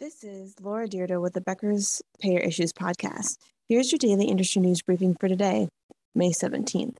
This 0.00 0.22
is 0.22 0.54
Laura 0.60 0.86
Dyrda 0.86 1.20
with 1.20 1.32
the 1.32 1.40
Becker's 1.40 2.00
Payer 2.20 2.38
Issues 2.38 2.72
podcast. 2.72 3.36
Here's 3.68 3.90
your 3.90 3.98
daily 3.98 4.26
industry 4.26 4.62
news 4.62 4.80
briefing 4.80 5.16
for 5.18 5.26
today, 5.26 5.68
May 6.14 6.30
17th. 6.30 6.94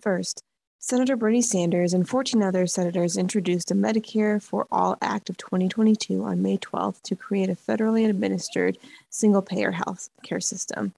First, 0.00 0.44
Senator 0.78 1.16
Bernie 1.16 1.42
Sanders 1.42 1.92
and 1.92 2.08
14 2.08 2.44
other 2.44 2.68
senators 2.68 3.16
introduced 3.16 3.72
a 3.72 3.74
Medicare 3.74 4.40
for 4.40 4.68
All 4.70 4.96
Act 5.02 5.28
of 5.28 5.36
2022 5.38 6.22
on 6.22 6.40
May 6.40 6.56
12th 6.56 7.02
to 7.02 7.16
create 7.16 7.50
a 7.50 7.56
federally 7.56 8.08
administered 8.08 8.78
single 9.10 9.42
payer 9.42 9.72
health 9.72 10.08
care 10.22 10.38
system. 10.38 10.94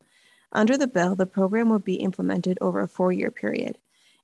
Under 0.52 0.76
the 0.76 0.86
bill, 0.86 1.14
the 1.14 1.24
program 1.24 1.70
would 1.70 1.82
be 1.82 1.94
implemented 1.94 2.58
over 2.60 2.82
a 2.82 2.88
four 2.88 3.10
year 3.10 3.30
period. 3.30 3.78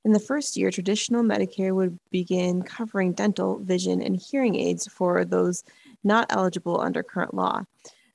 In 0.05 0.13
the 0.13 0.21
first 0.21 0.57
year, 0.57 0.71
traditional 0.71 1.23
Medicare 1.23 1.75
would 1.75 1.99
begin 2.11 2.63
covering 2.63 3.15
dental, 3.15 3.59
vision, 3.59 4.03
and 4.03 4.21
hearing 4.21 4.55
aids 4.55 4.87
for 4.87 5.25
those 5.25 5.65
not 6.03 6.27
eligible 6.29 6.79
under 6.79 7.03
current 7.03 7.33
law. 7.33 7.63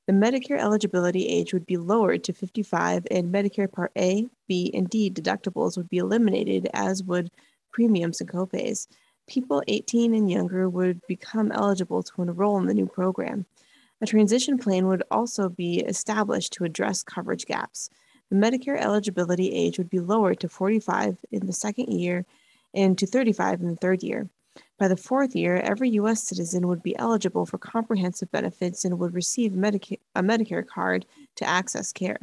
The 0.06 0.14
Medicare 0.14 0.60
eligibility 0.60 1.28
age 1.28 1.52
would 1.52 1.66
be 1.66 1.78
lowered 1.78 2.24
to 2.26 2.34
55, 2.34 3.08
and 3.10 3.34
Medicare 3.34 3.72
Part 3.72 3.92
A, 3.98 4.28
B, 4.48 4.72
and 4.74 4.88
D 4.88 5.10
deductibles 5.10 5.78
would 5.78 5.90
be 5.90 5.98
eliminated, 5.98 6.70
as 6.74 7.04
would 7.04 7.32
premiums 7.72 8.22
and 8.22 8.30
copays. 8.30 8.88
People 9.28 9.64
18 9.68 10.14
and 10.14 10.30
younger 10.30 10.70
would 10.70 11.02
become 11.08 11.52
eligible 11.52 12.04
to 12.04 12.22
enroll 12.22 12.58
in 12.60 12.68
the 12.68 12.74
new 12.74 12.88
program. 12.88 13.46
A 14.02 14.06
transition 14.06 14.58
plan 14.58 14.88
would 14.88 15.04
also 15.12 15.50
be 15.50 15.80
established 15.82 16.54
to 16.54 16.64
address 16.64 17.04
coverage 17.04 17.46
gaps. 17.46 17.90
The 18.30 18.36
Medicare 18.36 18.80
eligibility 18.80 19.52
age 19.52 19.78
would 19.78 19.90
be 19.90 20.00
lowered 20.00 20.40
to 20.42 20.50
45 20.50 21.18
in 21.32 21.48
the 21.48 21.54
second 21.54 21.92
year 21.92 22.26
and 22.74 22.98
to 22.98 23.08
35 23.08 23.62
in 23.62 23.70
the 23.70 23.76
third 23.76 24.04
year. 24.04 24.30
By 24.78 24.88
the 24.88 24.98
fourth 24.98 25.36
year, 25.36 25.58
every 25.58 25.90
U.S. 25.92 26.24
citizen 26.24 26.68
would 26.68 26.84
be 26.84 26.98
eligible 26.98 27.46
for 27.46 27.58
comprehensive 27.58 28.32
benefits 28.32 28.86
and 28.86 29.00
would 29.00 29.14
receive 29.14 29.54
Medica- 29.54 29.98
a 30.16 30.22
Medicare 30.22 30.66
card 30.66 31.06
to 31.36 31.46
access 31.46 31.92
care. 31.92 32.20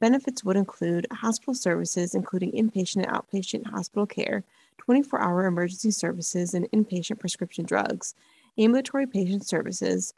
Benefits 0.00 0.42
would 0.44 0.56
include 0.56 1.06
hospital 1.12 1.54
services, 1.54 2.14
including 2.14 2.52
inpatient 2.52 3.04
and 3.04 3.06
outpatient 3.06 3.66
hospital 3.66 4.06
care, 4.06 4.44
24 4.78 5.20
hour 5.20 5.46
emergency 5.46 5.90
services, 5.90 6.54
and 6.54 6.70
inpatient 6.72 7.20
prescription 7.20 7.64
drugs, 7.64 8.14
ambulatory 8.58 9.06
patient 9.06 9.46
services, 9.46 10.14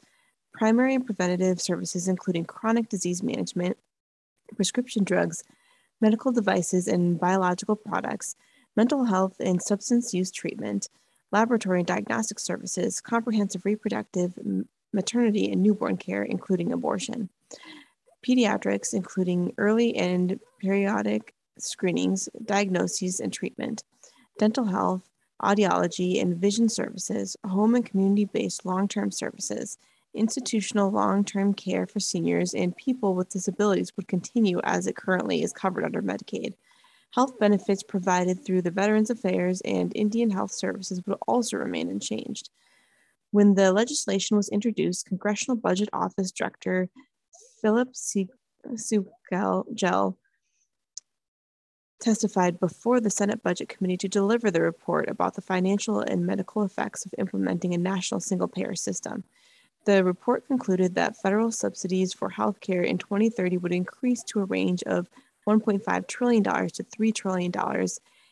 primary 0.51 0.95
and 0.95 1.05
preventative 1.05 1.61
services, 1.61 2.07
including 2.07 2.45
chronic 2.45 2.89
disease 2.89 3.21
management, 3.21 3.77
prescription 4.55 5.03
drugs, 5.03 5.43
medical 6.01 6.31
devices 6.31 6.87
and 6.87 7.19
biological 7.19 7.75
products, 7.75 8.35
mental 8.75 9.05
health 9.05 9.35
and 9.39 9.61
substance 9.61 10.13
use 10.13 10.31
treatment, 10.31 10.89
laboratory 11.31 11.79
and 11.79 11.87
diagnostic 11.87 12.39
services, 12.39 13.01
comprehensive 13.01 13.65
reproductive, 13.65 14.37
maternity, 14.93 15.51
and 15.51 15.61
newborn 15.61 15.97
care, 15.97 16.23
including 16.23 16.71
abortion, 16.71 17.29
pediatrics, 18.25 18.93
including 18.93 19.53
early 19.57 19.95
and 19.95 20.39
periodic 20.59 21.33
screenings, 21.57 22.29
diagnoses, 22.45 23.19
and 23.19 23.33
treatment, 23.33 23.83
dental 24.37 24.65
health, 24.65 25.09
audiology 25.41 26.21
and 26.21 26.37
vision 26.37 26.69
services, 26.69 27.35
home 27.45 27.75
and 27.75 27.85
community 27.85 28.25
based 28.25 28.65
long 28.65 28.87
term 28.87 29.11
services, 29.11 29.77
institutional 30.17 30.91
long 30.91 31.23
term 31.23 31.53
care 31.53 31.85
for 31.85 31.99
seniors 31.99 32.53
and 32.53 32.75
people 32.75 33.15
with 33.15 33.29
disabilities 33.29 33.95
would 33.95 34.07
continue 34.07 34.59
as 34.63 34.87
it 34.87 34.95
currently 34.95 35.43
is 35.43 35.53
covered 35.53 35.85
under 35.85 36.01
Medicaid. 36.01 36.53
Health 37.11 37.39
benefits 37.39 37.83
provided 37.83 38.43
through 38.43 38.63
the 38.63 38.71
Veterans 38.71 39.09
Affairs 39.09 39.61
and 39.61 39.95
Indian 39.95 40.29
Health 40.29 40.51
Services 40.51 41.01
would 41.05 41.17
also 41.27 41.57
remain 41.57 41.89
unchanged. 41.89 42.49
When 43.31 43.55
the 43.55 43.71
legislation 43.71 44.37
was 44.37 44.49
introduced, 44.49 45.05
Congressional 45.05 45.57
Budget 45.57 45.89
Office 45.93 46.31
Director 46.31 46.89
Phillip 47.61 47.89
Swagel 48.75 50.15
testified 51.99 52.59
before 52.59 52.99
the 52.99 53.09
Senate 53.09 53.41
Budget 53.41 53.69
Committee 53.69 53.97
to 53.97 54.07
deliver 54.07 54.51
the 54.51 54.61
report 54.61 55.09
about 55.09 55.35
the 55.35 55.41
financial 55.41 55.99
and 55.99 56.25
medical 56.25 56.63
effects 56.63 57.05
of 57.05 57.13
implementing 57.17 57.73
a 57.73 57.77
national 57.77 58.19
single 58.19 58.47
payer 58.47 58.75
system. 58.75 59.23
The 59.87 60.03
report 60.03 60.45
concluded 60.45 60.95
that 60.95 61.15
federal 61.15 61.49
subsidies 61.49 62.11
for 62.11 62.29
healthcare 62.29 62.85
in 62.85 62.97
2030 62.97 63.55
would 63.59 63.71
increase 63.71 64.21
to 64.23 64.41
a 64.41 64.43
range 64.43 64.83
of 64.83 65.07
$1.5 65.47 66.07
trillion 66.07 66.43
to 66.43 66.83
$3 66.83 67.15
trillion, 67.15 67.53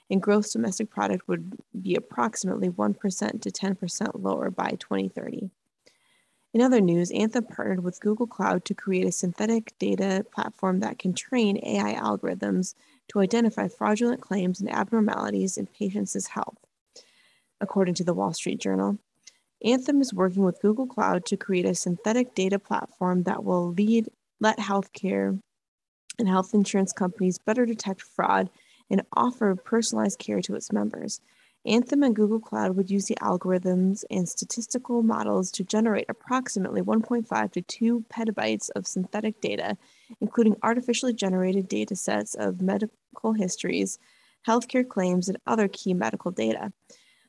and 0.09 0.21
gross 0.21 0.51
domestic 0.51 0.89
product 0.89 1.29
would 1.29 1.53
be 1.81 1.95
approximately 1.95 2.67
1% 2.67 3.41
to 3.41 3.49
10% 3.49 4.09
lower 4.21 4.51
by 4.51 4.71
2030. 4.71 5.49
In 6.53 6.61
other 6.61 6.81
news, 6.81 7.09
Anthem 7.11 7.45
partnered 7.45 7.85
with 7.85 8.01
Google 8.01 8.27
Cloud 8.27 8.65
to 8.65 8.73
create 8.73 9.07
a 9.07 9.11
synthetic 9.13 9.71
data 9.79 10.25
platform 10.35 10.81
that 10.81 10.99
can 10.99 11.13
train 11.13 11.57
AI 11.63 11.93
algorithms 11.93 12.75
to 13.07 13.21
identify 13.21 13.69
fraudulent 13.69 14.19
claims 14.19 14.59
and 14.59 14.69
abnormalities 14.69 15.55
in 15.55 15.67
patients' 15.67 16.27
health, 16.27 16.57
according 17.61 17.93
to 17.95 18.03
the 18.03 18.13
Wall 18.13 18.33
Street 18.33 18.59
Journal. 18.59 18.99
Anthem 19.65 19.99
is 19.99 20.13
working 20.13 20.43
with 20.43 20.61
Google 20.61 20.85
Cloud 20.85 21.25
to 21.25 21.37
create 21.37 21.65
a 21.65 21.73
synthetic 21.73 22.35
data 22.35 22.59
platform 22.59 23.23
that 23.23 23.43
will 23.43 23.73
lead 23.73 24.07
let 24.39 24.59
healthcare 24.59 25.39
and 26.19 26.27
health 26.29 26.53
insurance 26.53 26.93
companies 26.93 27.39
better 27.39 27.65
detect 27.65 28.03
fraud 28.03 28.51
and 28.91 29.01
offer 29.13 29.55
personalized 29.55 30.19
care 30.19 30.39
to 30.41 30.53
its 30.53 30.71
members. 30.71 31.19
Anthem 31.65 32.03
and 32.03 32.15
Google 32.15 32.39
Cloud 32.39 32.75
would 32.75 32.91
use 32.91 33.05
the 33.05 33.17
algorithms 33.23 34.03
and 34.11 34.29
statistical 34.29 35.01
models 35.01 35.49
to 35.53 35.63
generate 35.63 36.05
approximately 36.09 36.83
1.5 36.83 37.51
to 37.53 37.61
2 37.63 38.05
petabytes 38.07 38.69
of 38.75 38.85
synthetic 38.85 39.41
data, 39.41 39.75
including 40.21 40.57
artificially 40.61 41.13
generated 41.13 41.67
data 41.67 41.95
sets 41.95 42.35
of 42.35 42.61
medical 42.61 43.33
histories, 43.33 43.97
healthcare 44.47 44.87
claims, 44.87 45.27
and 45.27 45.39
other 45.47 45.67
key 45.67 45.95
medical 45.95 46.29
data. 46.29 46.71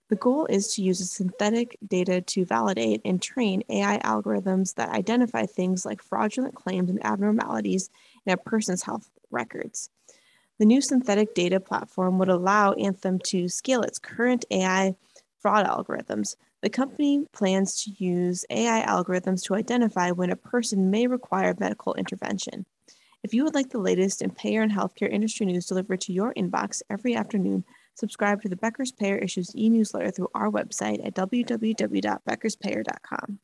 The 0.08 0.16
goal 0.16 0.46
is 0.46 0.72
to 0.74 0.82
use 0.82 1.10
synthetic 1.10 1.76
data 1.86 2.20
to 2.20 2.44
validate 2.44 3.00
and 3.04 3.20
train 3.20 3.64
AI 3.68 3.98
algorithms 3.98 4.74
that 4.74 4.90
identify 4.90 5.46
things 5.46 5.84
like 5.84 6.00
fraudulent 6.00 6.54
claims 6.54 6.90
and 6.90 7.04
abnormalities 7.04 7.90
in 8.24 8.32
a 8.32 8.36
person's 8.36 8.84
health 8.84 9.10
records. 9.30 9.90
The 10.58 10.64
new 10.64 10.80
synthetic 10.80 11.34
data 11.34 11.58
platform 11.58 12.18
would 12.18 12.28
allow 12.28 12.72
Anthem 12.72 13.18
to 13.26 13.48
scale 13.48 13.82
its 13.82 13.98
current 13.98 14.44
AI 14.50 14.94
fraud 15.40 15.66
algorithms. 15.66 16.36
The 16.62 16.70
company 16.70 17.26
plans 17.32 17.82
to 17.84 17.90
use 18.02 18.44
AI 18.48 18.84
algorithms 18.86 19.42
to 19.44 19.54
identify 19.54 20.12
when 20.12 20.30
a 20.30 20.36
person 20.36 20.90
may 20.90 21.08
require 21.08 21.54
medical 21.58 21.94
intervention. 21.94 22.64
If 23.22 23.34
you 23.34 23.42
would 23.42 23.54
like 23.54 23.70
the 23.70 23.78
latest 23.78 24.22
in 24.22 24.30
payer 24.30 24.62
and 24.62 24.70
healthcare 24.70 25.10
industry 25.10 25.46
news 25.46 25.66
delivered 25.66 26.00
to 26.02 26.12
your 26.12 26.32
inbox 26.34 26.80
every 26.88 27.16
afternoon, 27.16 27.64
subscribe 27.96 28.40
to 28.42 28.48
the 28.48 28.56
Becker's 28.56 28.92
Payer 28.92 29.18
Issues 29.18 29.54
e 29.56 29.68
newsletter 29.68 30.10
through 30.10 30.30
our 30.34 30.50
website 30.50 31.04
at 31.04 31.14
www.beckerspayer.com. 31.14 33.38